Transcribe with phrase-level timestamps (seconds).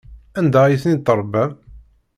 [0.39, 1.51] Anda ay ten-id-tṛebbam?